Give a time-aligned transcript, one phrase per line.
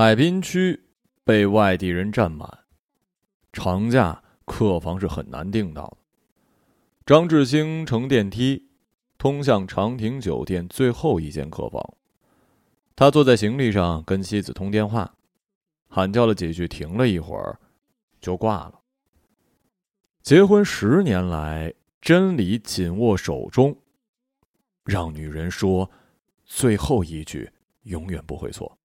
[0.00, 0.84] 海滨区
[1.24, 2.60] 被外地人占满，
[3.52, 5.96] 长假客房是很难订到的。
[7.04, 8.68] 张志兴乘电梯，
[9.18, 11.82] 通向长亭酒店最后一间客房。
[12.94, 15.16] 他坐在行李上跟妻子通电话，
[15.88, 17.58] 喊叫了几句，停了一会儿，
[18.20, 18.78] 就挂了。
[20.22, 23.76] 结婚十年来，真理紧握手中，
[24.84, 25.90] 让女人说
[26.44, 27.50] 最后一句
[27.82, 28.77] 永远不会错。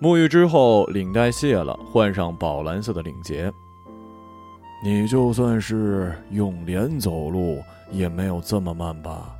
[0.00, 3.52] 沐浴之后，领带卸了，换上宝蓝色的领结。
[4.84, 9.34] 你就算是用脸走路，也没有这么慢吧？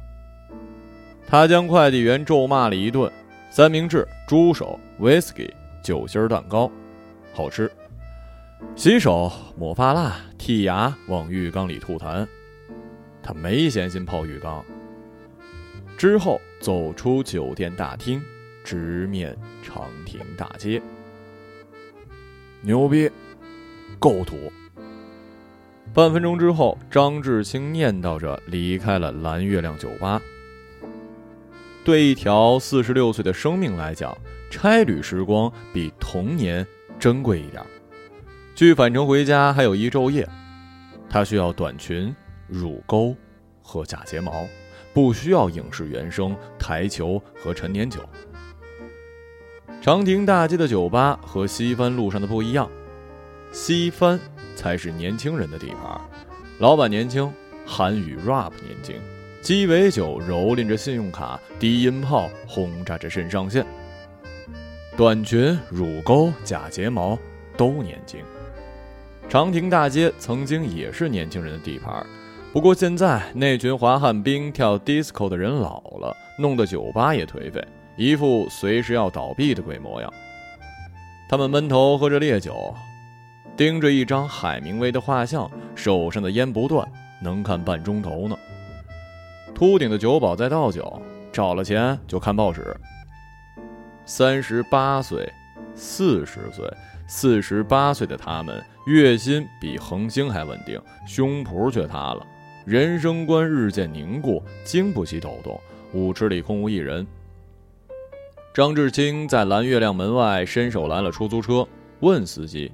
[1.26, 3.10] 他将快递员咒骂了一顿。
[3.50, 5.50] 三明治、猪手、whisky、
[5.82, 6.70] 酒心蛋糕，
[7.32, 7.70] 好吃。
[8.74, 12.26] 洗手、抹发蜡、剔牙，往浴缸里吐痰。
[13.22, 14.64] 他没闲心泡浴缸。
[15.96, 18.22] 之后走出酒店大厅，
[18.66, 20.82] 直面长亭大街。
[22.62, 23.08] 牛逼，
[24.00, 24.36] 构图。
[25.94, 30.20] 半分钟之后，张志清念叨着离开了蓝月亮酒吧。
[31.84, 34.18] 对一条四十六岁的生命来讲，
[34.50, 36.66] 差旅时光比童年
[36.98, 37.62] 珍贵一点。
[38.56, 40.28] 距返程回家还有一昼夜，
[41.08, 42.12] 他需要短裙、
[42.48, 43.14] 乳沟
[43.62, 44.44] 和假睫毛，
[44.92, 48.00] 不需要影视原声、台球和陈年酒。
[49.80, 52.68] 长亭大街的酒吧和西番路上的不一样，
[53.52, 54.18] 西番
[54.56, 56.00] 才是年轻人的地盘，
[56.58, 57.32] 老板年轻，
[57.64, 58.96] 韩语 rap 年轻。
[59.42, 63.64] 鸡尾酒蹂躏着信用卡，低音炮轰炸着肾上腺。
[64.96, 67.16] 短裙、乳沟、假睫毛
[67.56, 68.18] 都年轻。
[69.28, 72.04] 长亭大街曾经也是年轻人的地盘，
[72.52, 77.64] 不过现在那群滑旱冰、跳 disco 的人老了，弄得酒吧也颓废，
[77.96, 80.12] 一副随时要倒闭的鬼模样。
[81.28, 82.74] 他们闷头喝着烈酒，
[83.56, 86.86] 盯着一张海明威的画像，手上的烟不断，
[87.20, 88.36] 能看半钟头呢。
[89.54, 92.76] 秃顶的酒保在倒酒，找了钱就看报纸。
[94.04, 95.28] 三十八岁、
[95.74, 96.64] 四十岁、
[97.08, 102.24] 四十八岁的他们，月薪比恒星还稳定，胸脯却塌了，
[102.64, 105.58] 人生观日渐凝固，经不起抖动，
[105.92, 107.04] 舞池里空无一人。
[108.56, 111.68] 张志清在蓝月亮门外伸手拦了出租车，
[112.00, 112.72] 问司机：“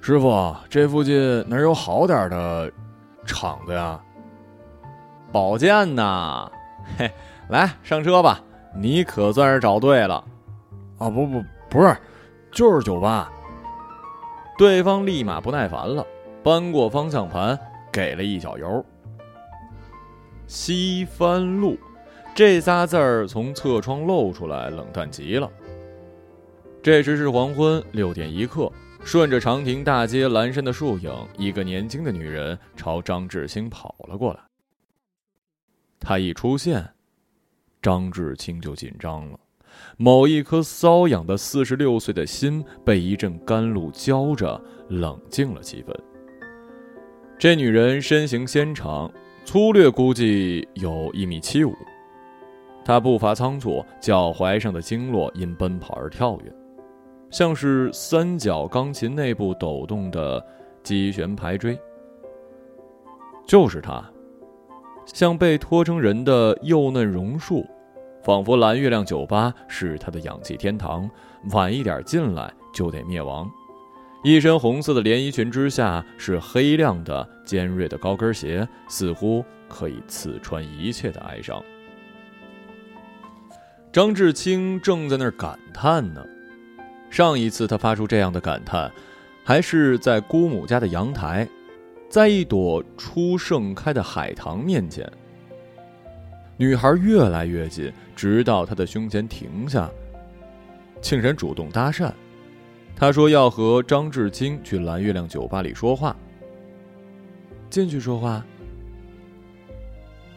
[0.00, 2.70] 师傅，这附近哪有好点的
[3.26, 4.00] 厂子呀？”
[5.32, 6.48] 宝剑呐，
[6.96, 7.10] 嘿，
[7.48, 8.40] 来上车吧，
[8.76, 10.22] 你可算是找对了。
[10.98, 11.96] 啊，不不不是，
[12.52, 13.28] 就是酒吧。
[14.56, 16.06] 对方立马不耐烦了，
[16.44, 17.58] 扳过方向盘，
[17.90, 18.86] 给了一脚油。
[20.46, 21.76] 西番路，
[22.36, 25.50] 这仨字儿从侧窗露出来，冷淡极了。
[26.82, 28.70] 这时是黄昏，六点一刻，
[29.02, 34.40] 顺着长亭大街阑珊的树影，一个年轻的女人朝张志清跑了过来。
[35.98, 36.86] 他一出现，
[37.80, 39.40] 张志清就紧张了，
[39.96, 45.98] 某一颗瘙痒的四十六岁的心被一阵甘露浇着，冷静了几分。
[47.38, 49.10] 这女人身形纤长，
[49.46, 51.74] 粗略估计有一米七五。
[52.86, 56.52] 他步伐仓促，脚踝上的经络因奔跑而跳跃，
[57.32, 60.40] 像是三角钢琴内部抖动的
[60.84, 61.76] 机旋排锥。
[63.44, 64.08] 就是他。
[65.04, 67.66] 像被拖成人的幼嫩榕树，
[68.22, 71.10] 仿佛蓝月亮酒吧是他的氧气天堂，
[71.50, 73.50] 晚一点进来就得灭亡。
[74.22, 81.60] 一身红色的连衣裙之下是黑亮的尖锐的高跟鞋，似乎可以刺穿一切的哀伤。
[83.96, 86.22] 张志清正在那儿感叹呢，
[87.08, 88.92] 上一次他发出这样的感叹，
[89.42, 91.48] 还是在姑母家的阳台。
[92.10, 95.10] 在一朵初盛开的海棠面前，
[96.58, 99.90] 女孩越来越近，直到他的胸前停下，
[101.00, 102.12] 竟然主动搭讪。
[102.94, 106.14] 他说要和张志清去蓝月亮酒吧里说话。
[107.70, 108.44] 进去说话。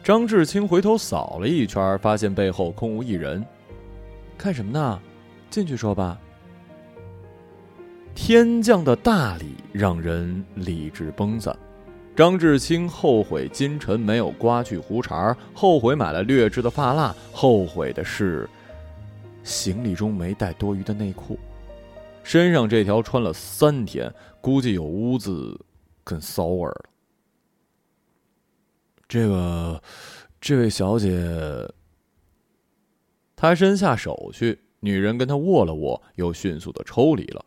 [0.02, 3.44] 张志清回头扫了一圈，发现背后空无一人，
[4.38, 5.00] 看什么呢？
[5.50, 6.18] 进去说吧。
[8.14, 11.56] 天降的大礼让人理智崩散。
[12.16, 18.48] 张志清后悔今晨没有刮去胡茬，后悔买了劣质的发蜡，后悔的是
[19.42, 21.38] 行李中没带多余的内裤，
[22.22, 25.58] 身上这条穿了三天，估计有污渍
[26.02, 26.84] 跟骚味儿了。
[29.10, 29.82] 这个，
[30.40, 31.10] 这位小姐，
[33.34, 37.44] 他伸下手去，女人跟他握了握，又迅速的抽离了。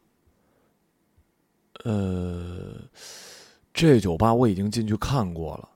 [1.86, 2.82] 呃，
[3.74, 5.70] 这酒吧我已经进去看过了，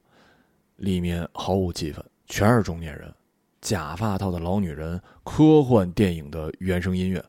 [0.76, 3.16] 里面毫无气氛，全是中年人，
[3.62, 7.24] 假发套的老女人，科幻电影的原声音乐。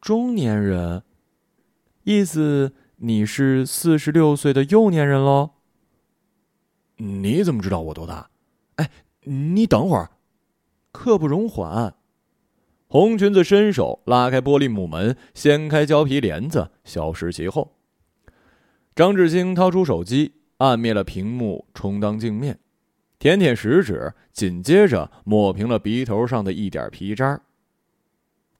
[0.00, 1.02] 中年人，
[2.04, 5.50] 意思你是四十六岁的幼年人喽？
[6.98, 8.28] 你怎么知道我多大？
[8.76, 8.90] 哎，
[9.22, 10.10] 你等会儿，
[10.92, 11.94] 刻不容缓。
[12.86, 17.74] 红裙子伸手拉开玻璃木门，掀开胶皮帘子，消失其后。
[18.94, 22.58] 张志清掏出手机，按灭了屏幕，充当镜面，
[23.18, 27.40] 舔舔食指，紧接着抹平了鼻头上的一点皮渣。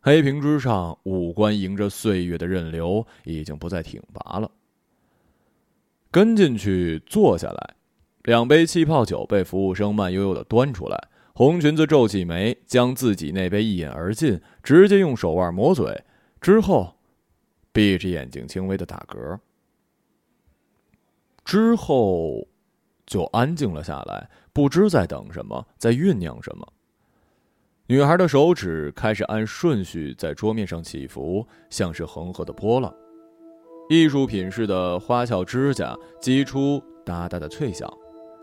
[0.00, 4.50] 黑屏之上，五官迎着岁月的任流，已经不再挺拔了。
[6.10, 7.74] 跟进去，坐下来，
[8.28, 11.08] 两杯气泡酒被服务生慢悠悠的端出来。
[11.32, 16.04] 红裙子皱起眉，将自己那杯一饮而尽，直接用手腕抹嘴，
[16.38, 16.94] 之后
[17.72, 19.38] 闭着眼睛轻微的打嗝，
[21.42, 22.46] 之后
[23.06, 26.70] 就安静了下来，不知在等什么，在酝酿什么。
[27.86, 32.94] 女孩的手指开始按顺序在桌面上起伏，像是恒河的波浪，
[33.88, 37.90] 艺术品似的花俏指甲击出哒哒的脆响。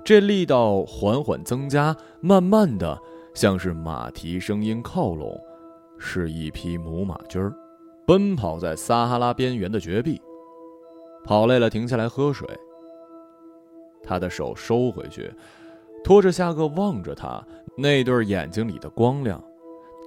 [0.06, 2.96] 这力道缓缓增加，慢慢的，
[3.34, 5.36] 像是马蹄声音靠拢，
[5.98, 7.52] 是一匹母马驹儿，
[8.06, 10.22] 奔跑在撒哈拉边缘的绝壁。
[11.24, 12.48] 跑累了，停下来喝水。
[14.04, 15.34] 他的手收回去，
[16.04, 17.44] 托着下颚望着他，
[17.76, 19.44] 那对眼睛里的光亮，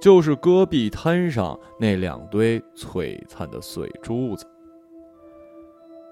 [0.01, 4.45] 就是戈壁滩上那两堆璀璨的碎珠子。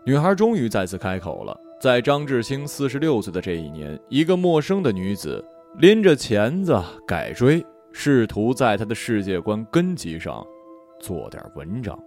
[0.05, 1.57] 女孩终于再次开口了。
[1.79, 5.43] 在张志清四十六岁的这一年，一个陌生的女子
[5.75, 6.75] 拎着钳子
[7.05, 10.43] 改锥，试图在他的世界观根基上
[10.99, 11.97] 做点文章。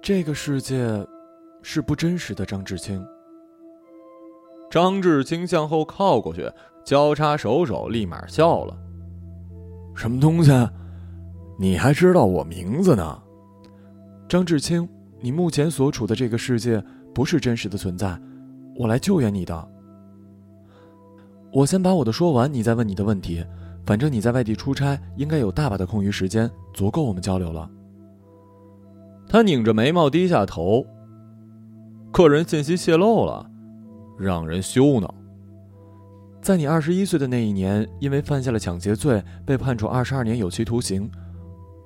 [0.00, 1.04] 这个世界
[1.60, 3.04] 是不真实的，张志清。
[4.70, 6.48] 张志清向后靠过去，
[6.84, 8.78] 交叉手肘，立马笑了
[9.96, 10.52] ：“什么东西？
[11.58, 13.20] 你还知道我名字呢？”
[14.28, 14.88] 张志清，
[15.20, 16.80] 你目前所处的这个世界。
[17.14, 18.18] 不是真实的存在，
[18.76, 19.68] 我来救援你的。
[21.52, 23.44] 我先把我的说完，你再问你的问题。
[23.84, 27.68] 反正你在外地出差，应该有大把的空余时间，足够我们交流了。
[29.28, 30.86] 他拧着眉毛，低下头。
[32.12, 33.50] 客人信息泄露了，
[34.18, 35.12] 让人羞恼。
[36.40, 41.10] 在你二十一岁的那一年，因为犯下了抢劫罪，被判处二十二年有期徒刑。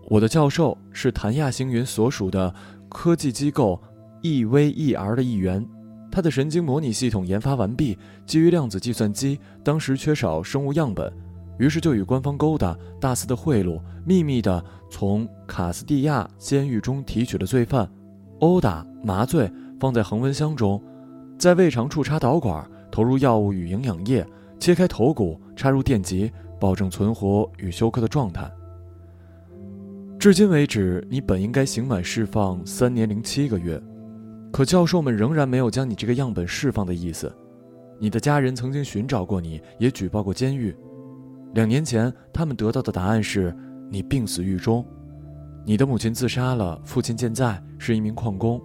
[0.09, 2.55] 我的教授是谭亚星云所属的
[2.89, 3.81] 科技机构。
[4.23, 5.67] EVER 的一员，
[6.11, 11.13] 他的神经模拟系统研发完毕，基于量子计算机，当时缺少生物样本，
[11.59, 17.89] 于是就与官方勾搭，大肆的贿赂，秘密的从卡斯蒂亚监狱中提取了罪犯，
[18.41, 20.83] 殴打、麻醉，放在恒温箱中，
[21.39, 24.27] 在胃肠处插导管，投入药物与营养液，
[24.59, 28.51] 切开头骨，插入电极，保证存活与休克的状态。
[30.19, 33.81] 至今为止，你本应该刑满释放三年零七个月。
[34.53, 37.31] 可教授们仍然没有将你这个样本释放的意思。
[37.99, 40.75] 你的家人曾经寻找过你，也举报过监狱。
[41.55, 43.55] 两年前，他们得到的答案是
[43.91, 44.85] 你病死狱中。
[45.65, 48.61] 你的母亲自杀了，父亲健在，是一名矿工。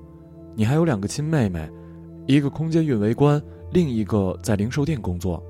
[0.55, 1.69] 你还有两个亲妹妹，
[2.27, 5.41] 一个空间运维官，另一个在零售店工作。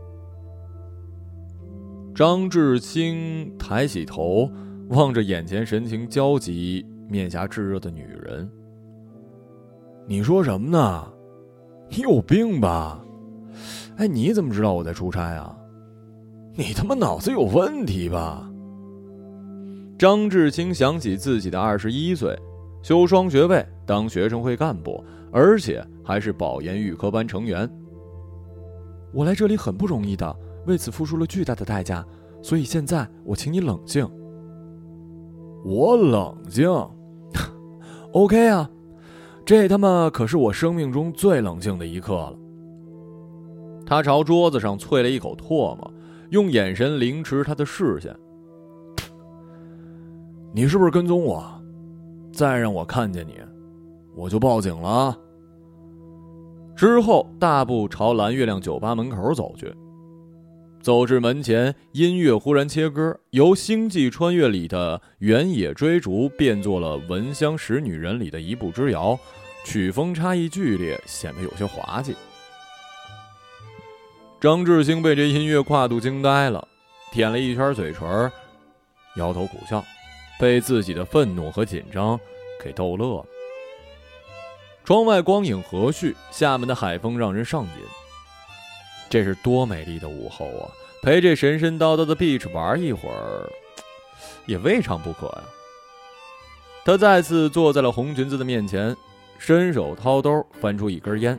[2.14, 4.50] 张志清抬起头，
[4.90, 8.50] 望着眼前神情焦急、面颊炙热的女人。
[10.08, 11.08] 你说什么呢？
[11.90, 13.04] 你有病吧？
[13.98, 15.56] 哎，你怎么知道我在出差啊？
[16.56, 18.50] 你他妈脑子有问题吧？
[19.98, 22.38] 张志清想起自己的二十一岁，
[22.82, 27.70] 修双学位，当学生会干部，而且还是保研预科班成员。
[29.14, 32.06] 我来这里很不容易的，为此付出了巨大的代价，
[32.42, 34.10] 所以现在我请你冷静。
[35.64, 36.68] 我冷静？
[38.14, 38.70] OK 啊。
[39.46, 42.38] 这他妈可是我生命中最冷静的一刻了。
[43.86, 45.94] 他朝桌子上啐了一口唾沫，
[46.30, 48.16] 用眼神凌迟他的视线。
[50.54, 51.44] 你是不是跟踪我？
[52.32, 53.36] 再让我看见你，
[54.16, 55.18] 我就报警了。
[56.76, 59.74] 之后大步朝蓝月亮酒吧门口走去。
[60.82, 69.18] 走至门前，音乐忽然切歌，由《星际穿越》里的《原野追逐》变作了《闻香识女人》里的一步之遥，
[69.64, 72.16] 曲风差异剧烈，显得有些滑稽。
[74.40, 76.68] 张志兴被这音乐跨度惊呆了，
[77.12, 78.32] 舔了一圈嘴唇
[79.18, 79.86] 摇头苦笑，
[80.40, 82.20] 被自己的愤怒和紧张
[82.64, 83.26] 给逗乐了。
[84.84, 87.70] 窗外光影和煦，厦门的海风让人上瘾。
[89.12, 90.72] 这是多美丽的午后啊！
[91.02, 93.46] 陪这神神叨叨的 Beach 玩一会儿，
[94.46, 95.44] 也未尝不可呀。
[96.86, 98.96] 他再次坐在了红裙子的面前，
[99.38, 101.38] 伸手掏兜，翻出一根烟。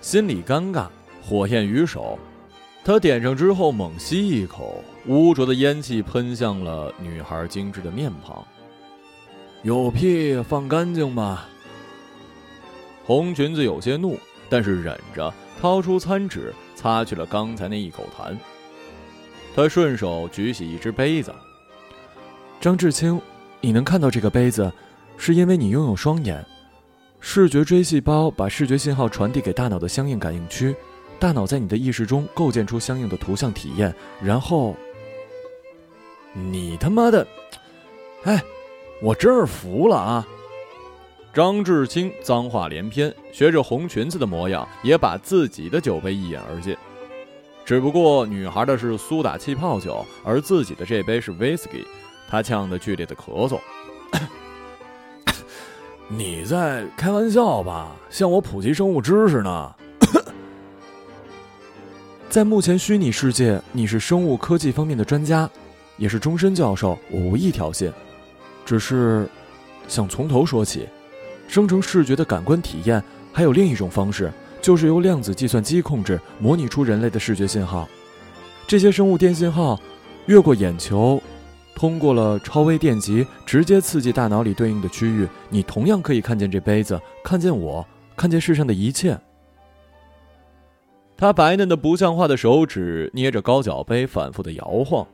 [0.00, 0.86] 心里尴尬，
[1.28, 2.16] 火焰于手，
[2.84, 8.46] 他点上之后猛吸一口，污浊的烟气喷向了女孩精致的面庞。
[9.64, 11.48] 有屁放干净吧！
[13.04, 14.16] 红裙子有些怒，
[14.52, 15.32] 但是忍着。
[15.58, 18.36] 掏出餐纸，擦去了刚才那一口痰。
[19.54, 21.32] 他顺手举起一只杯子。
[22.60, 23.18] 张志清，
[23.62, 24.70] 你能看到这个杯子，
[25.16, 26.44] 是因为你拥有双眼，
[27.20, 30.74] 视觉锥细胞把视觉信号传递给大脑的相应感应区，
[31.18, 34.76] 大脑在你的意识中构建出相应的图像体验，然后……
[36.34, 37.26] 你他妈的，
[38.24, 38.42] 哎，
[39.00, 40.26] 我真是服了啊！
[41.32, 46.76] 张志清脏话连篇，学着红裙子的模样，也把自己的酒杯一饮而尽。
[47.64, 51.86] 只不过女孩的是苏打气泡酒，而自己的这杯是威士忌。
[52.28, 53.58] 他呛得剧烈的咳嗽。
[56.06, 57.92] 你在开玩笑吧？
[58.10, 59.74] 向我普及生物知识呢？
[62.28, 65.48] 在目前虚拟世界，你是生物科技方面的专家，
[65.96, 66.98] 也是终身教授。
[67.10, 67.90] 我无意挑衅，
[68.66, 69.26] 只是
[69.88, 70.86] 想从头说起。
[71.52, 74.32] 生成视觉的感官体验还有另一种方式，
[74.62, 77.86] 就是由量子计算机控制，模拟出人类的视觉信号。
[78.66, 79.78] 这些生物电信号
[80.24, 81.22] 越过眼球，
[81.74, 85.28] 通过了超微电极，直接刺激大脑里对应的区域。
[85.50, 89.18] 你同样可以看见这杯子，看见我，看见世上的一切。
[91.18, 95.06] 他白嫩的不像话的手指捏着高脚杯，反复的摇晃。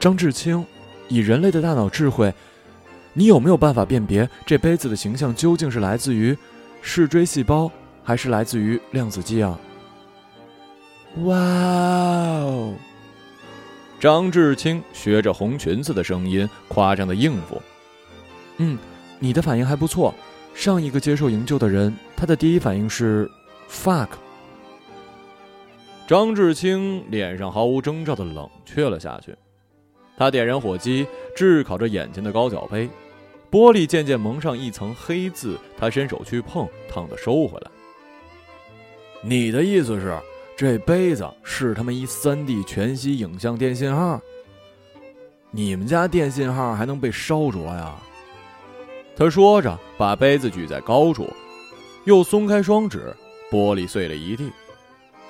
[0.00, 0.66] 张志清，
[1.06, 2.34] 以人类的大脑智慧。
[3.14, 6.36] 你有没有办法辨别这杯子的形象究竟是来自于
[6.82, 7.70] 视锥细胞，
[8.02, 9.58] 还是来自于量子机啊？
[11.22, 12.74] 哇哦！
[14.00, 17.62] 张志清学着红裙子的声音，夸张的应付
[18.58, 18.76] ：“嗯，
[19.20, 20.12] 你的反应还不错。
[20.52, 23.30] 上一个接受营救的人，他的第一反应是
[23.70, 24.08] fuck。”
[26.06, 29.34] 张志清脸上毫无征兆的冷却了下去，
[30.18, 31.06] 他点燃火机，
[31.36, 32.90] 炙烤着眼前的高脚杯。
[33.54, 37.70] 玻璃渐渐蒙上一层黑渍，他伸手去碰，烫的收回来。
[39.22, 40.18] 你的意思是，
[40.56, 44.20] 这杯子是他妈一三 D 全息影像电信号？
[45.52, 47.94] 你们家电信号还能被烧着呀？
[49.14, 51.32] 他说着，把杯子举在高处，
[52.06, 53.14] 又松开双指，
[53.52, 54.50] 玻璃碎了一地。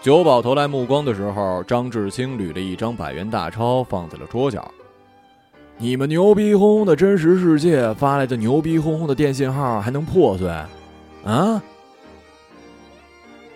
[0.01, 4.67] 酒保投来目光的时候，张志清捋了一张百元大钞放在了桌角。
[5.77, 10.49] 你们牛逼哄哄的真实世界发来的牛逼哄哄的电信号还能破碎？
[11.25, 11.63] 啊！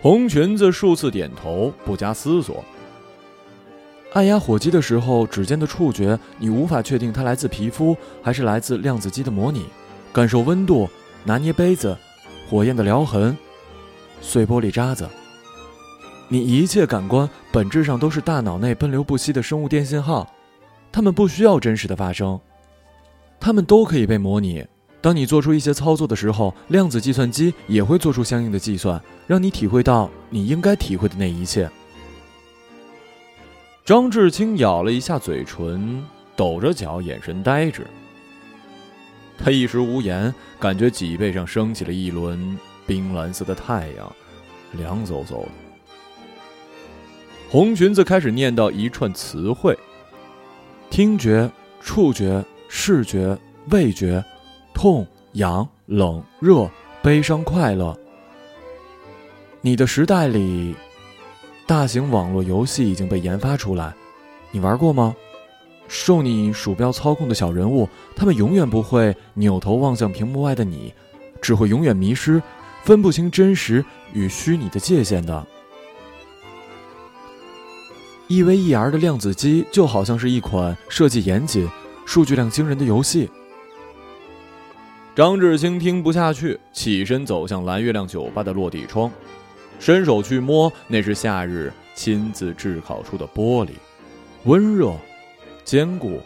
[0.01, 2.63] 红裙子数次点头，不加思索。
[4.13, 9.65] 按压火机的时候，指尖的触觉，你无法确定它来自皮肤还是来自量子机的模拟。
[10.11, 10.89] 感受温度，
[11.23, 11.95] 拿捏杯子，
[12.49, 13.37] 火焰的撩痕，
[14.19, 15.07] 碎玻璃渣子。
[16.27, 20.27] 你一切感官本质上都是大脑内奔流不息的生物电信号。
[20.91, 22.39] 他们不需要真实的发生，
[23.39, 24.65] 他们都可以被模拟。
[25.01, 31.69] 当你做出一些操作的时候，量子计算机也会做出相应的计算，让你体会到你应该体会的那一切。
[33.85, 36.03] 张志清咬了一下嘴唇，
[36.35, 37.87] 抖着脚，眼神呆滞。
[39.37, 44.15] 他一时无言，感觉脊背上升起了一轮冰蓝色的太阳，
[44.73, 45.47] 凉飕飕的。
[47.49, 49.77] 红裙子开始念叨一串词汇。
[50.89, 53.37] 听觉、触觉、视觉、
[53.69, 54.23] 味觉，
[54.73, 56.69] 痛、痒、冷、热、
[57.01, 57.97] 悲伤、快乐。
[59.61, 60.75] 你的时代里，
[61.67, 63.93] 大型网络游戏已经被研发出来，
[64.51, 65.15] 你玩过吗？
[65.87, 70.93] 受你鼠标操控的小人物，他们永远不会扭头望向屏幕外的你，
[71.41, 72.41] 只会永远迷失，
[72.83, 75.45] 分不清真实与虚拟的界限的。
[78.29, 81.67] 一 v 一 r 的量子机就好像是一款设计严谨、
[82.05, 83.27] 数据量惊人的游戏。
[85.15, 89.11] 张志清听不下去，起身走向蓝月亮酒吧的落地窗，
[89.79, 93.71] 伸手去摸，那是夏日亲自炙烤出的玻璃，
[94.43, 94.93] 温热、
[95.65, 96.21] 坚固、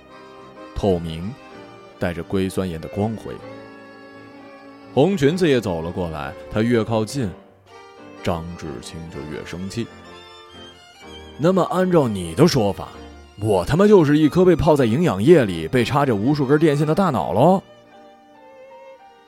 [0.76, 1.34] 透明，
[1.98, 3.34] 带着硅酸盐的光辉。
[4.94, 7.30] 红裙子也走了过来，她越靠近，
[8.22, 9.88] 张志清就越生气。
[11.40, 12.90] 那么，按照你的说法，
[13.42, 17.62] 我他妈就是一颗被泡在营养液里、被插着无数根电线的大脑喽！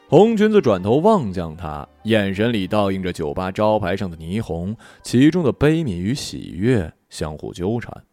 [0.07, 8.03] 红裙子转头望向他，眼神里倒映着酒吧招牌上的霓虹，其中的悲悯与喜悦相互纠缠。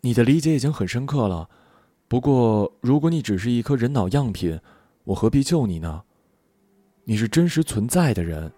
[0.00, 1.48] 你的理解已经很深刻了，
[2.08, 4.58] 不过如果你只是一颗人脑样品，
[5.04, 6.02] 我何必救你呢？
[7.04, 8.50] 你是真实存在的人，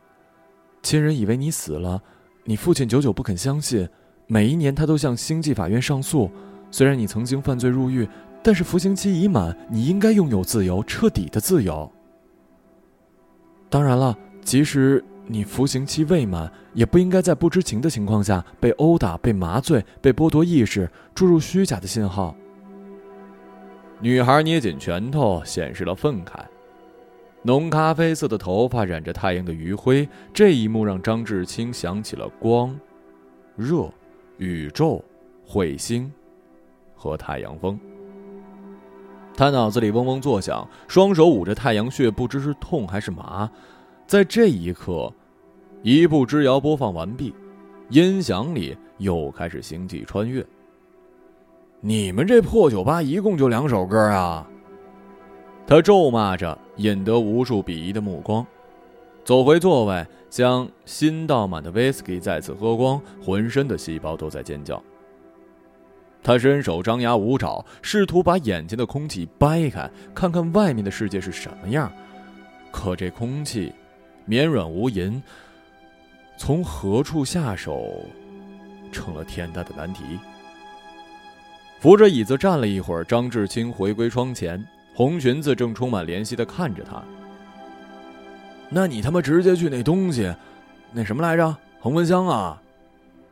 [0.83, 2.01] 亲人以为你死了，
[2.49, 3.87] 你父亲久久不肯相信。
[4.27, 6.31] 每一年，他都向星际法院上诉。
[6.71, 8.09] 虽然你曾经犯罪入狱，
[8.43, 11.93] 但是服刑期已满，你应该拥有自由，彻底的自由。
[13.69, 22.35] 当然了，即使你服刑期未满，也不应该在不知情的情况下被殴打、被麻醉、被剥夺意识、注入虚假的信号。
[24.01, 26.39] 女孩捏紧拳头，显示了愤慨。
[27.49, 32.79] 浓咖啡色的头发染着太阳的余晖，这一幕让张志清想起了光、
[33.57, 33.91] 热。
[34.37, 35.03] 宇宙、
[35.49, 36.13] 彗星
[36.95, 37.81] 和太阳风，
[39.35, 43.51] 他脑子里嗡嗡作响，双手捂着太阳穴，不知是痛还是麻。
[44.07, 45.11] 在这一刻，
[45.83, 47.35] 一步之遥播放完毕，
[47.89, 50.45] 音响里又开始星际穿越。
[51.81, 54.47] 你们这破酒吧一共就两首歌啊！
[55.69, 58.45] 他咒骂着，引得无数鄙夷的目光。
[59.23, 64.83] 走回座位，将新倒满的威士忌再次喝光，浑身的细胞都在尖叫。
[66.23, 71.93] 他伸手张牙舞爪，试图把眼前的空气掰开，看看外面的世界是什么样。
[72.71, 73.71] 可这空气
[74.25, 75.21] 绵软无垠，
[76.39, 78.07] 从何处下手，
[78.91, 80.03] 成了天大的难题。
[81.79, 84.67] 扶着椅子站了一会儿，张志清回归窗前，
[84.99, 87.01] 红裙子正充满怜惜的看着他。
[88.69, 90.35] 那你他妈直接去那东西，
[90.91, 91.57] 那什么来着？
[91.79, 92.61] 恒温箱啊！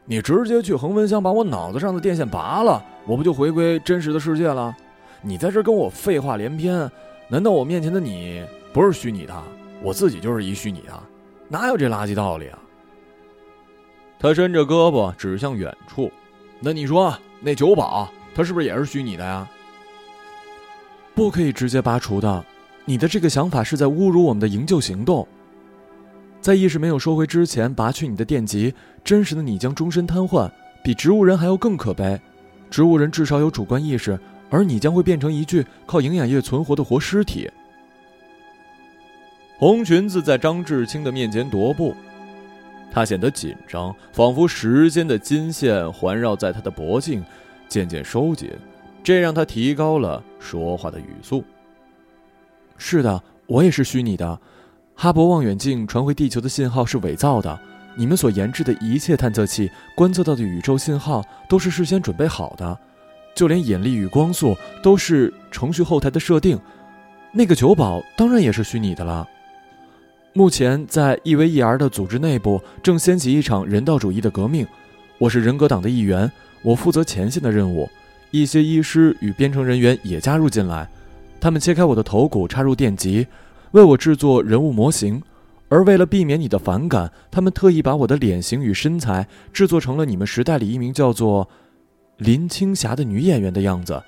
[0.04, 4.72] 你直接去恒温箱把我脑子上的电线拔了，我不就回归真实的世界了？
[5.20, 6.88] 你在这跟我废话连篇，
[7.26, 9.34] 难道我面前的你不是虚拟的？
[9.82, 10.92] 我自己就是一虚拟的，
[11.48, 12.58] 哪有这垃圾道理啊？
[14.20, 16.12] 他伸着胳膊指向远处，
[16.60, 19.44] 那你说那酒保他是不是也是虚拟的呀？
[21.16, 22.44] 不可以直接拔除的。
[22.84, 25.26] 你的这个想法是在侮辱我们的营救行动。
[26.42, 30.48] 在意识没有收回之前，拔去你的电极，真实的你将终身瘫痪，
[30.84, 32.20] 比植物人还要更可悲。
[32.70, 34.16] 植物人至少有主观意识，
[34.50, 37.50] 而你将会变成一具靠营养液存活的活尸体。
[39.58, 41.96] 红裙子在张志清的面前踱步，
[42.92, 47.24] 他显得紧张，仿佛时间的金线环绕在他的脖颈，
[47.66, 48.50] 渐渐收紧，
[49.06, 51.44] 这让他提高了说话的语速。
[52.76, 54.40] 是的，我也是虚拟的。
[54.96, 57.56] 哈勃望远镜传回地球的信号是伪造的。
[57.94, 62.76] 你们所研制的一切探测器观测到的宇宙信号都是事先准备好的，
[63.32, 66.58] 就连引力与光速都是程序后台的设定。
[67.30, 69.24] 那个酒保当然也是虚拟的了。
[70.32, 74.66] 目前在 EVER 的组织内部正掀起一场人道主义的革命。
[75.18, 76.28] 我是人格党的一员，
[76.62, 77.88] 我负责前线的任务。
[78.40, 80.88] 一些医师与编程人员也加入进来。
[81.40, 83.26] 他们切开我的头骨，插入电极，
[83.72, 85.22] 为我制作人物模型。
[85.68, 91.48] 而为了避免你的反感，他们特意把我的脸型与身材制作成了你们时代里一名叫做
[92.18, 94.00] 林青霞的女演员的样子。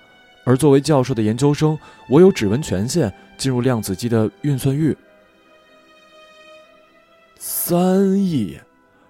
[0.45, 1.77] 而作为教授的研究生，
[2.09, 4.97] 我有指纹权限进入量子机的运算域。
[7.37, 8.57] 三亿，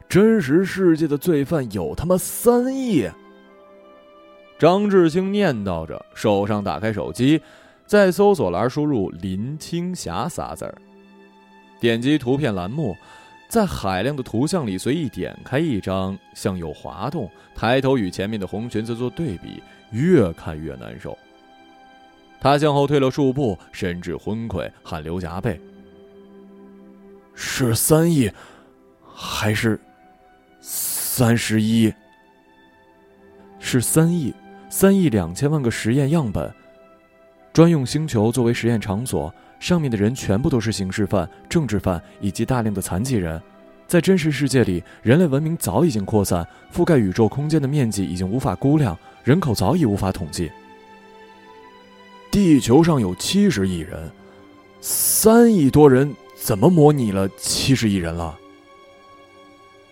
[0.08, 3.08] 真实世界的罪犯有他妈三亿！
[4.58, 7.40] 张志清念叨着，手上打开手机。
[7.86, 10.74] 在搜索栏输入“林青霞”仨字儿，
[11.80, 12.94] 点击图片栏目，
[13.48, 21.16] 在海量的图像里随意点开一张，向右滑动，抬头与前面的红裙子做对比，越看越难受。
[22.38, 25.58] 他向后退了数步，神志昏聩，汗流浃背。
[27.34, 28.30] 是三亿，
[29.14, 29.80] 还是
[30.60, 31.90] 三十一？
[33.58, 34.34] 是三亿，
[34.68, 36.52] 三亿两千万个实验样本。
[37.52, 43.40] 专用星球作为实验场所，上面的人全部都是刑事犯、政治犯以及大量的残疾人。
[43.86, 50.50] 在真实世界里，人类文明早已经扩散，覆盖宇宙空间的面积已经无法估量，人口早已无法统计。
[52.30, 54.10] 地球上有七十亿人，
[54.82, 58.38] 三亿多人怎么模拟了七十亿人了？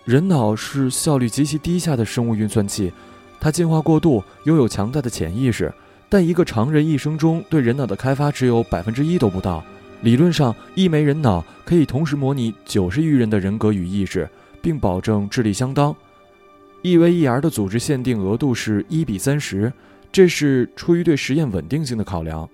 [0.04, 2.92] 人脑是效率极其低下的生物运算器，
[3.40, 5.72] 它进化过度，拥有强大的潜意识。
[6.08, 9.64] 但一个常人一生中对人脑的开发只有百分之一都不到。
[10.02, 14.28] 理论上，一枚人脑可以同时模拟九十余人的人格与意识，
[14.62, 15.94] 并保证智力相当。
[16.82, 19.72] 一 v 一 r 的组织限定额度是一比三十，
[20.12, 22.48] 这是出于对实验稳定性的考量。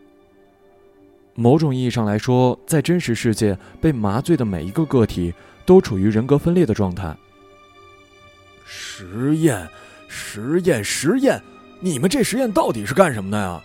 [1.35, 5.35] 某种意义上来说，在真实世界，被麻醉的每一个个体
[5.67, 7.15] 都处于人格分裂的状态。
[8.65, 9.69] 实验，
[10.13, 11.41] 实验，实验！
[11.81, 13.61] 你们这实验到底是干什么的呀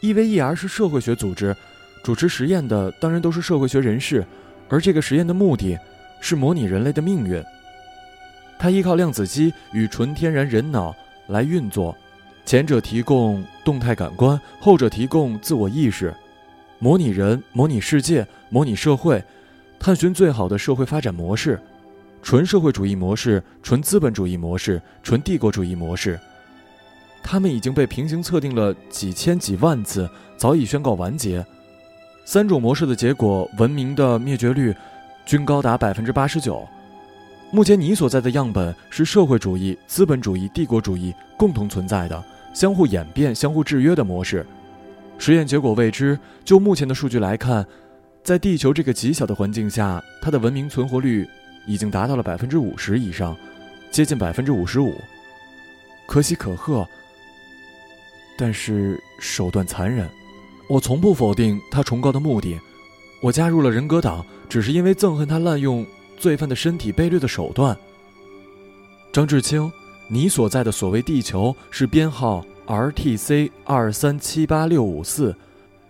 [0.00, 1.56] ？e v e r 是社会学组织，
[2.02, 4.26] 主持实验的当然都是社会学人士，
[4.68, 5.78] 而这个实验的目的
[6.20, 7.40] 是模拟人类的命运。
[8.58, 10.92] 它依靠量子机与纯天然人脑
[11.28, 11.96] 来运作，
[12.44, 16.12] 前者提供动态感官，后者提供自我意识，
[16.80, 19.22] 模拟人、模拟世界、模拟社会，
[19.78, 21.60] 探寻最好的社会发展模式：
[22.22, 26.18] 纯社会主义模式、纯资本主义模式、纯帝国主义模式。
[27.22, 31.44] 它们已经被平行测定了几千几万次，早已宣告完结。
[32.24, 34.74] 三种模式的结果，文明的灭绝率
[35.24, 36.66] 均高达百分之八十九。
[37.52, 44.44] 目前你所在的样本是社会主义、资本主义、帝国主义共同存在的、相互演变、相互制约的模式。
[45.18, 46.18] 实验结果未知。
[46.44, 47.64] 就目前的数据来看，
[48.22, 51.28] 在地球这个极小的环境下，它的文明存活率
[51.66, 53.36] 已经达到了百分之五十以上，
[53.90, 54.94] 接近百分之五十五。
[56.06, 56.88] 可喜可贺，
[58.38, 60.08] 但是手段残忍。
[60.68, 62.58] 我从不否定他崇高的目的。
[63.20, 65.86] 我加入了人格党，只是因为憎恨他滥用。
[66.18, 67.76] 罪犯的身体卑劣的手段。
[69.12, 69.70] 张志清，
[70.08, 75.36] 你所在的所谓地球是编号 RTC 二三七八六五四，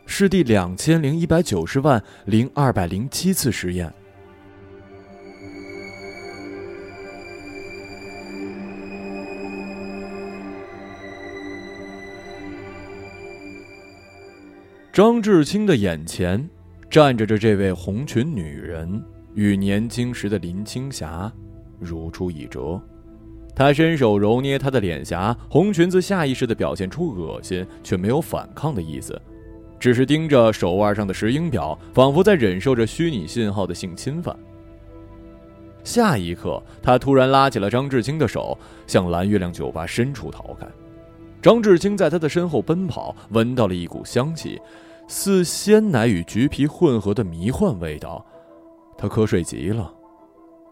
[0.05, 3.95] 是第两千零一百九十万零二百零七次实验。
[14.97, 16.49] 张志清的眼前
[16.89, 19.05] 站着着这位红裙女人。
[19.35, 21.31] 与年轻时的林青霞
[21.79, 22.81] 如出一辙，
[23.55, 29.21] 他伸手揉捏她的脸颊，红裙子下意识地表现出恶心却没有反抗的意思，
[29.79, 34.35] 只是盯着手腕上的石英表，仿佛在忍受着虚拟信号的性侵犯。
[35.85, 40.67] 下一刻，他突然拉起了张志清的手，向蓝月亮酒吧深处逃开。
[41.47, 44.61] 张志清在他的身后奔跑，闻到了一股香气，
[45.07, 48.27] 似鲜奶与橘皮混合的迷幻味道。
[48.99, 49.95] 他瞌睡极了，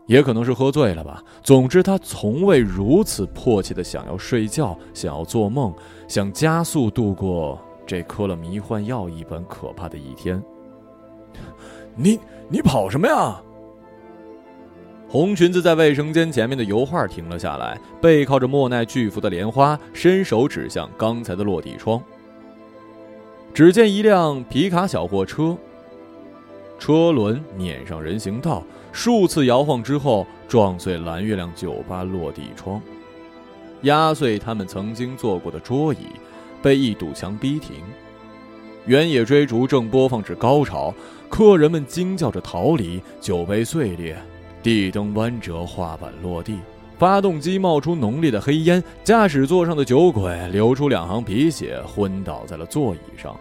[0.06, 1.22] 也可能是喝醉了吧。
[1.44, 5.72] 总之，他从未如此迫切的想要睡觉，想要做梦，
[6.08, 7.56] 想加速度过
[7.86, 10.42] 这嗑了迷幻药一般可怕的一天。
[11.94, 13.40] 你你跑什么呀？
[15.14, 22.02] 红裙子在卫生间前面的油画停了下来，背靠着莫奈巨幅的莲花，伸手指向刚才的落地窗。
[23.54, 25.56] 只见一辆皮卡小货车。
[26.80, 32.82] 车轮碾上人行道，数次摇晃之后，撞碎蓝月亮酒吧落地窗，
[33.82, 36.08] 压碎他们曾经坐过的桌椅，
[36.60, 37.76] 被一堵墙逼停。
[38.86, 40.92] 原野追逐正播放至高潮，
[41.28, 44.20] 客人们惊叫着逃离，酒杯碎裂，
[44.64, 46.58] 地灯弯折，画板落地，
[46.98, 53.36] 发动机冒出浓烈的黑烟，驾驶座上的酒鬼流出两行鼻血，昏倒在了座椅上。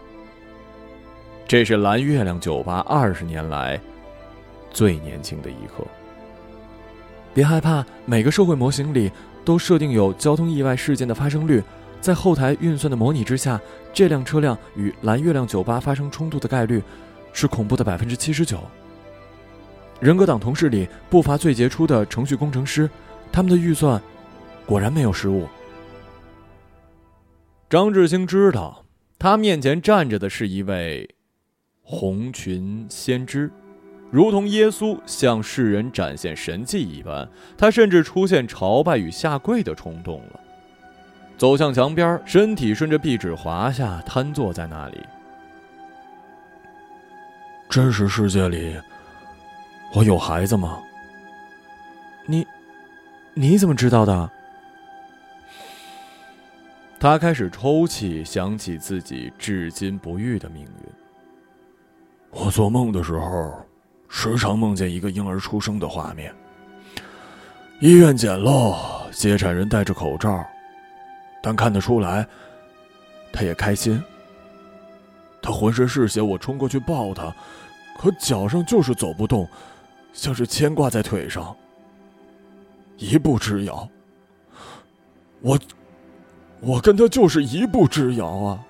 [1.47, 3.79] 这是蓝月亮酒吧二十年来
[4.69, 5.85] 最年轻的一刻。
[7.33, 9.09] 别害怕，每个社会模型里
[9.45, 11.63] 都设定有交通意外事件的发生率，
[12.01, 13.57] 在后台运算的模拟之下，
[13.93, 16.83] 这辆车辆与蓝月亮酒吧发生冲突的概率
[17.31, 18.59] 是恐怖的百分之七十九。
[20.03, 22.89] 人格党同事里不乏最杰出的程序工程师，
[23.31, 24.01] 他们的预算
[24.65, 25.47] 果然没有失误。
[27.69, 28.83] 张志兴知道，
[29.17, 31.09] 他面前站着的是一位。
[31.81, 33.49] 红裙先知，
[34.11, 37.25] 如同耶稣向世人展现神迹一般，
[37.57, 40.39] 他甚至出现朝拜与下跪的冲动了。
[41.37, 45.01] 走向墙边，身体顺着壁纸滑下，瘫坐在那里。
[47.69, 48.75] 真实世界里，
[49.95, 50.81] 我有孩子吗？
[52.25, 52.45] 你，
[53.35, 54.29] 你怎么知道的？
[56.99, 60.69] 他开始抽泣，想起自己至今不遇的命运。
[62.31, 63.53] 我做梦的时候，
[64.09, 66.33] 时常梦见一个婴儿出生的画面。
[67.79, 68.75] 医院简陋，
[69.11, 70.43] 接产人戴着口罩，
[71.41, 72.25] 但看得出来，
[73.31, 74.01] 他也开心。
[75.39, 77.31] 他浑身是血，我冲过去抱他，
[77.99, 79.47] 可脚上就是走不动，
[80.13, 81.53] 像是牵挂在腿上，
[82.97, 83.89] 一步之遥。
[85.41, 85.59] 我，
[86.61, 88.65] 我跟他就是一步之遥啊！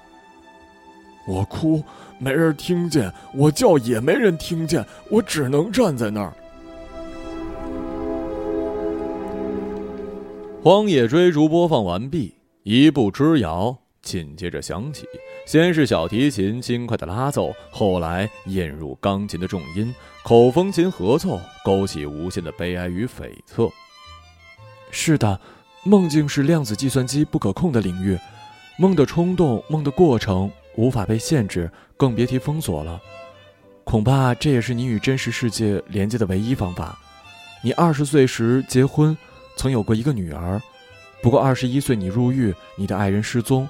[1.27, 1.84] 我哭。
[2.19, 6.34] 没人听见我叫，也没人听见，我只能站在那儿。
[10.63, 15.06] 荒野追逐播放完毕，一步之遥紧接着响起。
[15.45, 23.69] 先是小提琴轻快的拉奏，后来引入钢琴的重音，口风琴合奏，勾起无限的悲哀与悱恻。
[24.89, 25.39] 是的，
[25.84, 28.17] 梦境是量子计算机不可控的领域，
[28.77, 32.99] 梦的冲动、梦的过程无法被限制，更别提封锁了。
[33.84, 36.97] 恐怕这也是你与真实世界连接的唯一方法。
[37.62, 39.15] 你二十岁时结婚，
[39.58, 40.62] 曾有过一个女儿，
[41.21, 43.67] 不过二十一岁你入狱，你的爱人失踪。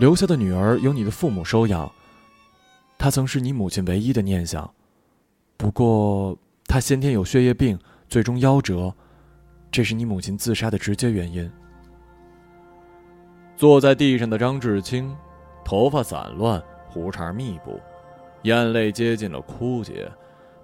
[0.00, 1.92] 留下的女儿由你的父母收养，
[2.96, 4.72] 她曾是你母亲唯一的念想。
[5.58, 6.34] 不过，
[6.64, 8.94] 她先天有血液病，最终夭折，
[9.70, 11.52] 这是你母亲自杀的直接原因。
[13.58, 15.14] 坐在地上的张志清，
[15.62, 17.78] 头发散乱，胡茬密布，
[18.44, 20.10] 眼泪接近了枯竭，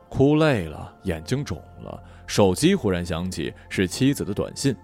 [0.09, 2.03] 哭累了，眼睛肿了。
[2.27, 4.75] 手机忽然响起，是妻子的短信。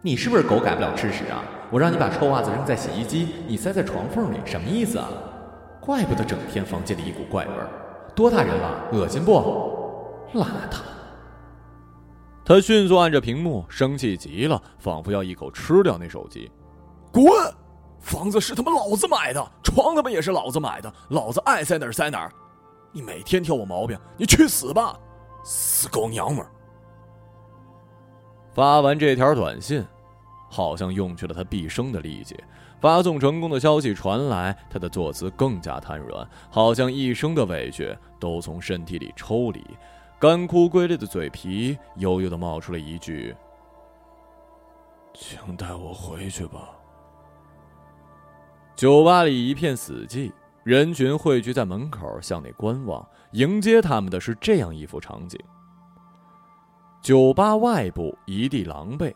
[0.00, 1.42] 你是不是狗改不了吃屎啊？
[1.70, 5.08] 我让你把臭袜子扔在洗衣机，你塞在床缝里，什么意思啊？
[5.80, 7.68] 怪不得整天房间里一股怪味儿，
[8.14, 9.32] 多大人了，恶心不？
[10.34, 10.78] 邋遢！
[12.44, 16.50] 他迅速按着屏幕，生气极了，仿佛要一口吃掉那手机。
[17.12, 17.28] 滚！
[18.00, 22.30] 房子是他妈老子买的，床他妈也是老子买的，老子爱塞哪儿塞哪儿。
[22.92, 24.96] 你每天挑我毛病，你去死吧，
[25.42, 26.50] 死狗娘们儿！
[28.58, 29.86] 发完这条短信，
[30.50, 32.36] 好像用去了他毕生的力气。
[32.80, 39.64] 发送成功的消息传来，他的坐姿更加瘫软，好像一生的委屈都从身体里抽离。
[40.18, 43.32] 干枯龟裂的嘴皮悠悠的冒出了一句
[45.14, 46.70] ：“请带我回去吧。”
[48.74, 50.32] 酒吧里一片死寂，
[50.64, 53.08] 人群汇聚在门口向内观望。
[53.34, 55.38] 迎接他们的是这样一幅场景。
[57.00, 59.14] 酒吧外部一地狼狈，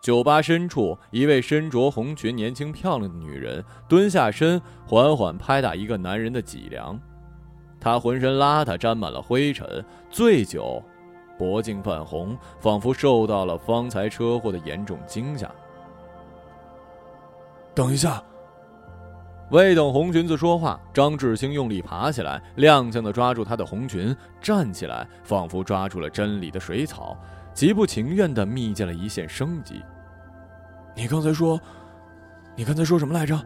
[0.00, 7.00] 酒吧深处，一位身着红裙、年轻漂亮的女人蹲下身，缓缓拍打一个男人的脊梁。
[7.80, 10.82] 她浑身邋遢，沾满了灰尘，醉酒，
[11.38, 15.50] 脖颈泛红，仿佛受到了方才车祸的严重惊吓。
[17.74, 18.22] 等一下。
[19.50, 27.16] 未等红裙子说话，张志清用力爬起来，踉跄地抓住她的红裙，站起来，仿佛抓住了真理的水草，
[27.52, 29.82] 极不情愿地觅见了一线生机。
[30.96, 31.60] 你刚才说，
[32.56, 33.38] 你刚才说什么来着？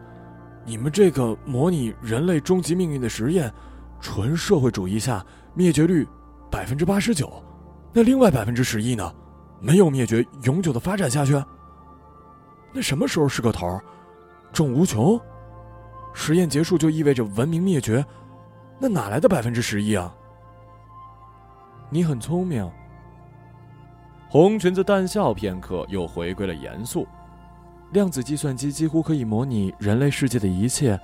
[0.65, 3.51] 你们这个模拟人类终极命运的实验，
[3.99, 6.07] 纯社会主义下灭绝率
[6.49, 7.43] 百分之八十九，
[7.91, 9.13] 那另外百分之十一呢？
[9.59, 11.33] 没有灭绝，永久的发展下去？
[12.71, 13.79] 那什么时候是个头？
[14.53, 15.19] 正无穷？
[16.21, 18.05] 实验结束就意味着文明灭绝，
[18.77, 20.13] 那哪来的百分之十一啊？
[21.89, 22.69] 你很聪明。
[24.29, 27.07] 红裙子淡笑片刻，又回归了严肃。
[27.91, 30.99] 量子计算机几乎可以模拟人类世界的一切，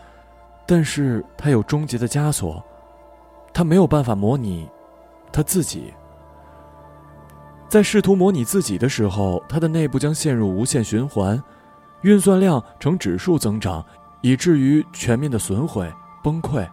[0.67, 2.61] 但是它有终极的枷锁，
[3.53, 4.69] 它没有办法模拟
[5.31, 5.93] 它自己。
[7.69, 11.41] 在试图模拟自己的时候，它的内部将陷入无限循环，
[12.01, 13.83] 运算量呈指数增长。
[14.25, 15.87] 以至于全面的损毁
[16.23, 16.67] 崩溃，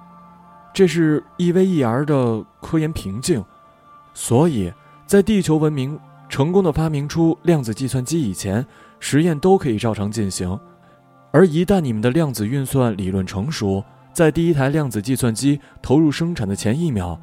[0.73, 3.45] 这是 EVER 的科研瓶颈。
[4.15, 4.73] 所以，
[5.07, 8.65] 在地球文明成功的发明出量子计算机以前，
[9.01, 10.59] 实验都可以照常进行。
[11.31, 13.85] 而一旦你们的量子运算理论成熟，
[14.15, 17.21] 在第一台量子计算机投入生产的前一秒，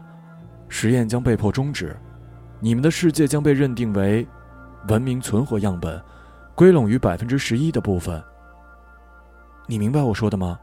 [0.68, 1.98] 实验将被迫终止，
[2.60, 4.28] 你们的世界将被认定为
[4.90, 6.00] 文明存活样本，
[6.54, 8.24] 归拢于百分之十一的部分。
[9.70, 10.60] 你明白我说的吗？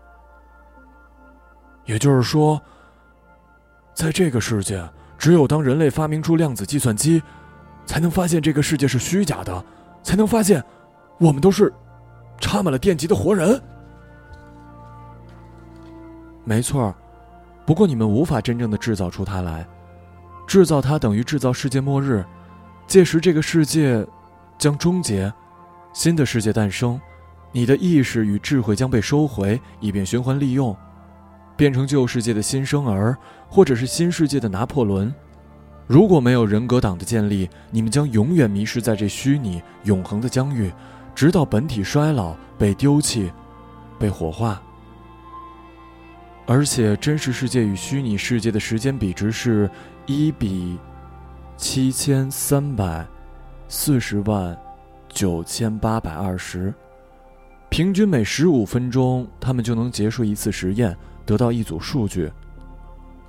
[1.85, 2.61] 也就是说，
[3.95, 4.85] 在这个世界，
[5.17, 7.23] 只有当人类发明出量子计算机，
[7.87, 9.65] 才能发现这个世界是虚假的，
[10.03, 10.61] 才能发现
[11.19, 11.73] 我们都是
[12.41, 13.63] 插满了电极的活人。
[16.43, 16.93] 没错，
[17.65, 19.65] 不过你们无法真正的制造出它来，
[20.49, 22.25] 制造它等于制造世界末日，
[22.89, 24.05] 届时这个世界
[24.59, 25.33] 将终结，
[25.93, 27.01] 新的世界诞生。
[27.57, 30.77] 你的意识与智慧将被收回，以便循环利用，
[31.57, 33.17] 变成旧世界的新生儿，
[33.49, 35.11] 或者是新世界的拿破仑。
[35.87, 40.71] 如果没有人格党的建立，你们将永远迷失在这虚拟永恒的疆域，
[41.15, 43.33] 直到本体衰老、被丢弃、
[43.99, 44.61] 被火化。
[46.45, 49.71] 而且，真实世界与虚拟世界的时间比值是
[50.05, 50.79] 一比
[51.57, 53.07] 七千三百
[53.67, 54.55] 四十万
[55.09, 56.71] 九千八百二十。
[57.69, 62.33] 平均每十五分钟，他们就能结束一次实验，得到一组数据。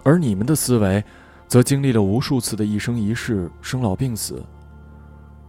[0.03, 1.03] 而你们的思维，
[1.47, 4.41] 则经历了无数次的一生一世、生老病死。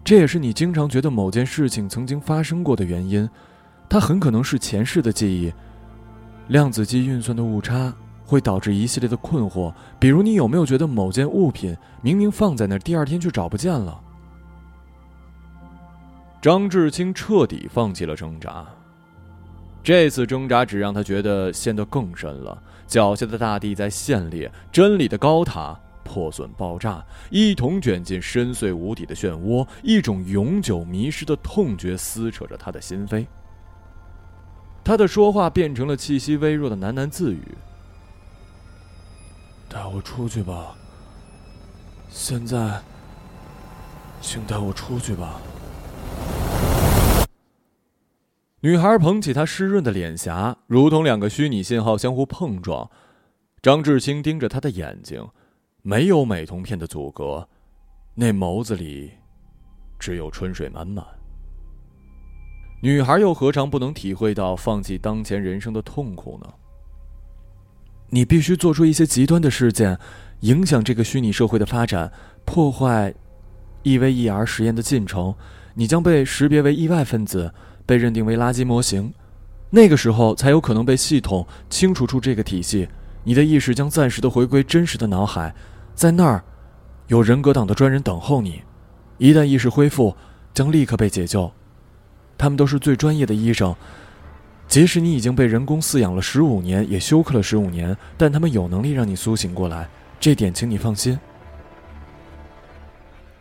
[0.02, 3.28] 这也是你经常觉得某件事情曾经发生过的原因。
[3.88, 5.52] 它很可能是前世的记忆。
[6.48, 7.92] 量子机运算的误差
[8.24, 14.00] 会导致一系列的困惑，比如你有没有觉得某件物品明明放在那儿，第二天却找不见了？
[16.40, 18.66] 张志清彻底放弃了挣扎。
[19.82, 22.62] 这次挣扎只让他觉得陷得更深了。
[22.86, 29.66] 脚下的大地在陷裂，真理的高塔破损爆炸，一同卷进深邃无底的漩涡。
[29.82, 33.26] 一种永久迷失的痛觉撕扯着他的心扉。
[34.82, 37.42] 他的说话变成了气息微弱的喃喃自语
[39.68, 40.74] ：“带我出去吧。
[42.08, 42.80] 现在，
[44.22, 45.40] 请带我出去吧。”
[48.60, 52.90] 女孩捧起她湿润的脸颊，如同两个虚拟信号相互碰撞。
[53.62, 55.24] 张志清盯着她的眼睛，
[55.82, 57.48] 没有美瞳片的阻隔，
[58.14, 59.12] 那眸子里
[59.96, 61.06] 只有春水满满。
[62.82, 66.52] 女孩又何尝不能体会到放弃当前人生的痛苦呢？
[68.10, 69.96] 你必须做出一些极端的事件，
[70.40, 72.12] 影响这个虚拟社会的发展，
[72.44, 73.14] 破坏
[73.84, 75.36] EVER 实验的进程，
[75.74, 77.54] 你将被识别为意外分子。
[77.88, 79.14] 被认定为垃圾模型，
[79.70, 82.86] 那个时候才有可能被系统清除出这个体系。
[83.24, 85.54] 你的意识将暂时的回归真实的脑海，
[85.94, 86.44] 在那儿，
[87.06, 88.60] 有人格党的专人等候你。
[89.16, 90.14] 一旦意识恢复，
[90.52, 91.50] 将立刻被解救。
[92.36, 93.74] 他们都是最专业的医生，
[94.66, 99.88] 即使你已经被人工饲养了十五年，也休克了十五年，但他们有能力让你苏醒过来。
[100.20, 101.18] 这点，请你放心。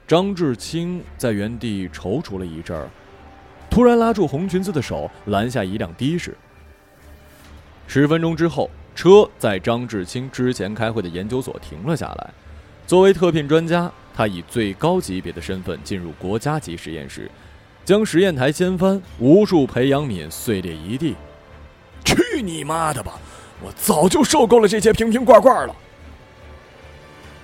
[0.08, 2.90] 张志清在原地踌躇了一阵儿。
[3.78, 6.36] 突然拉住红裙子的手，拦下一辆的士。
[7.86, 12.34] 十分钟之后，车在张志清之前开会的研究所停了下来。
[12.88, 17.30] 作为特聘专家，他以最高级别的身份进入国家级实验室，
[17.86, 21.16] 将实验台掀翻，无数培养皿碎裂一地。
[22.04, 23.20] 去你妈的吧！
[23.64, 25.76] 我早就受够了这些瓶瓶罐罐了。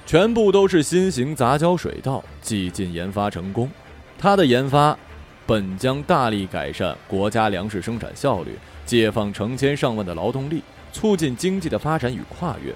[0.07, 3.69] 全部都是新型杂交水稻，几近研发成功。
[4.17, 4.97] 他的研发。
[5.45, 12.73] 本将大力改善国家粮食生产效率，解放成千上万的劳动力，促进经济的发展与跨越。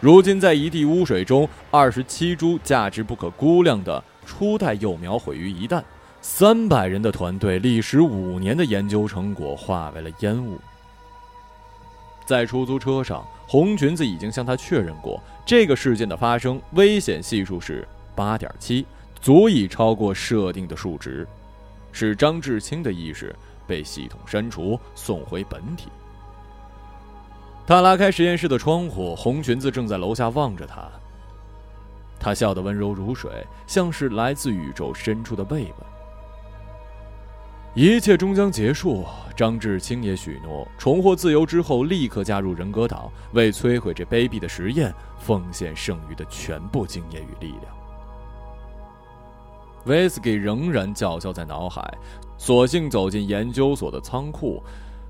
[0.00, 5.82] 如今，在一地污水中，二十七株价值不可估量的初代幼苗毁于一旦，
[6.22, 10.58] 三百人的团队历时五年的研究成果化为了烟雾。
[12.24, 18.86] 在出租车上，红裙子已经向他确认过，这个事件的发生危险系数是八点七，
[19.20, 21.28] 足以超过设定的数值。
[21.92, 23.34] 使张志清的意识
[23.66, 25.88] 被系统删除，送回本体。
[27.66, 30.88] 他拉开实验室的窗户，红裙子正在楼下望着他。
[32.18, 35.74] 他笑得温柔如水，像是来自宇宙深处的慰问。
[37.72, 47.79] 一切终将结束，张志清也许诺，重获自由之后立刻加入人格岛，为摧毁这卑鄙的实验奉献剩余的全部经验与力量。
[49.86, 51.82] 威斯给仍然叫嚣在脑海，
[52.36, 54.62] 索性走进研究所的仓库，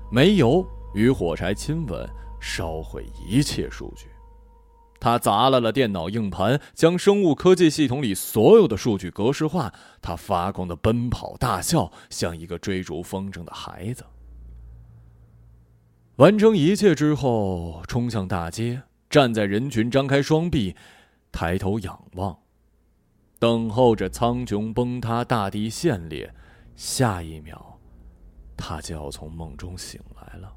[0.09, 4.07] 煤油与火柴亲吻，烧毁一切数据。
[4.99, 9.73] 他砸烂了电脑硬盘，将生物科技系统里所有的数据格式化。
[9.99, 14.05] 他发狂的奔跑大笑，像一个追逐风筝的孩子。
[16.17, 20.75] 完成一切之后，冲向大街，站在人群，张开双臂，
[21.31, 22.37] 抬头仰望。
[23.41, 26.31] 等候着苍穹崩塌，大地陷裂，
[26.75, 27.59] 下一秒，
[28.55, 30.53] 他就要从梦中醒来了。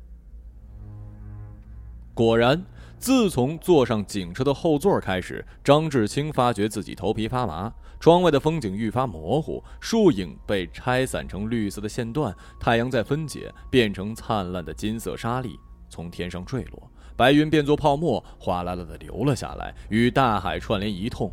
[2.13, 2.63] 果然，
[2.99, 21.33] 自从坐上警车的后座开始，张志清发觉自己头皮发麻，窗外的风景愈发模糊，树影被拆散成绿色的线段，太阳在分解，变成灿烂的金色沙粒，从天上坠落，白云变作泡沫，哗啦啦的流了下来，与大海串联一通。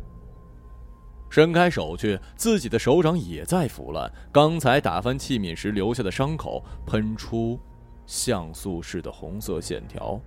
[1.32, 4.12] 伸开手去，自己的手掌也在腐烂。
[4.30, 7.58] 刚才打翻器皿时留下的伤口，喷出
[8.04, 10.20] 像素式的红色线条。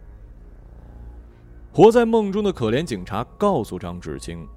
[1.72, 4.48] 活在梦中的可怜警察告诉张志清，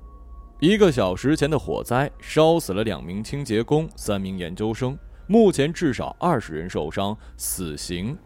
[0.59, 8.17] 一个小时前的火灾烧死了两名清洁工、三名研究生，目前至少二十人受伤，死刑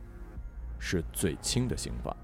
[0.78, 2.16] 是最轻的刑罚。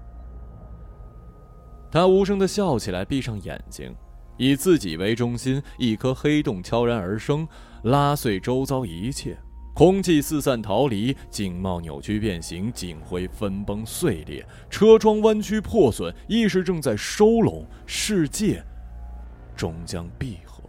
[1.91, 3.93] 他无声的笑起来，闭上眼睛。
[4.39, 7.45] 以自己为中心，一颗黑洞悄然而生，
[7.83, 9.37] 拉碎周遭一切，
[9.73, 18.63] 空气四散逃离，景貌扭曲变形，警徽分崩碎裂，车窗弯曲破损，意识正在收拢，世界
[19.57, 20.63] 终将闭合。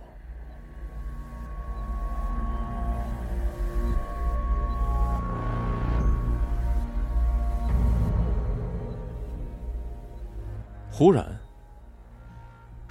[10.90, 11.49] 忽然。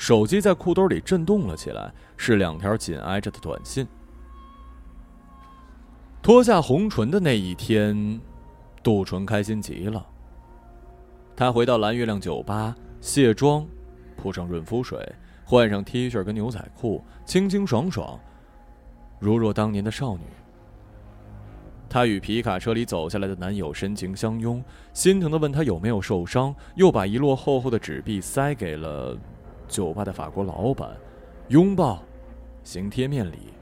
[0.10, 3.88] 手机在裤兜里震动了起来，是两条紧挨着的短信。
[6.20, 8.20] 脱下红唇的那一天，
[8.82, 10.04] 杜淳开心极了。
[11.36, 13.64] 他回到蓝月亮酒吧卸妆，
[14.18, 15.00] 铺上润肤水，
[15.46, 18.20] 换上 T 恤跟牛仔裤，清清爽爽，
[19.20, 20.24] 如若当年的少女。
[21.88, 29.16] 他与皮卡车里走下来的男友深情相拥，心疼的问他有没有受伤，又把一摞厚厚的纸币塞给了
[29.70, 30.90] 酒吧的法国老板，
[31.48, 32.04] 拥抱，
[32.64, 33.54] 行贴面礼，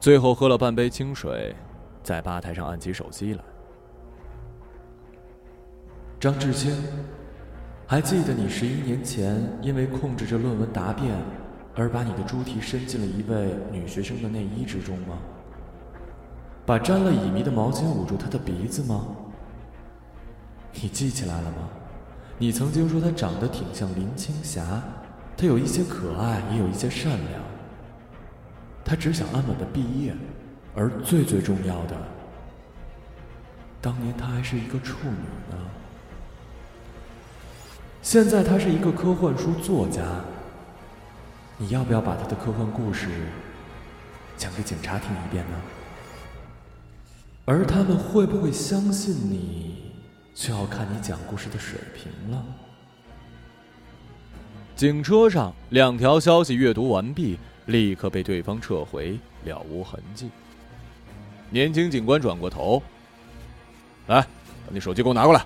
[0.00, 1.54] 最后喝了半杯清水，
[2.02, 3.44] 在吧台上按起手机来。
[6.18, 6.72] 张志清，
[7.86, 11.12] 还记得你十一年前因为控制着论文答辩，
[11.74, 15.18] 而把你的猪蹄伸进了一位女学生的内衣之中吗？
[16.64, 19.04] 把沾了乙醚的毛巾捂住她的鼻子吗？
[20.74, 21.68] 你记起来了吗？
[22.38, 24.80] 你曾经说她长得挺像林青霞，
[25.42, 27.42] 他有一些可爱，也有一些善良。
[28.84, 30.14] 他只想安稳的毕业，
[30.72, 31.96] 而最最重要的，
[33.80, 35.16] 当年她还是一个处女
[35.50, 35.58] 呢。
[38.02, 40.02] 现在她是一个科幻书作家。
[41.58, 43.08] 你要不要把她的科幻故事
[44.36, 45.60] 讲给警察听一遍呢？
[47.46, 49.90] 而他们会不会相信你，
[50.36, 52.44] 就要看你讲故事的水平了。
[54.74, 60.28] 警车上，两条消息阅读完毕，立刻被对方撤回，了无痕迹。
[61.50, 62.82] 年轻警官转过头，
[64.08, 65.44] 来，把你手机给我拿过来。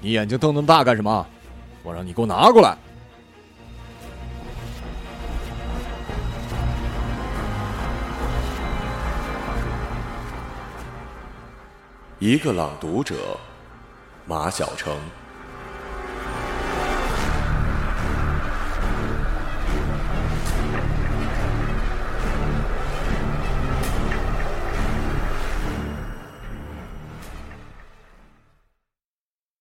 [0.00, 1.26] 你眼睛瞪那么大干什么？
[1.82, 2.76] 我让你给我拿过来。
[12.20, 13.16] 一个朗读者，
[14.26, 14.96] 马晓成。